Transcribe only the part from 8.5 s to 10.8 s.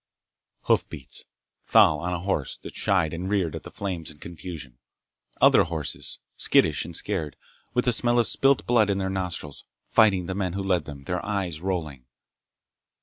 blood in their nostrils, fighting the men who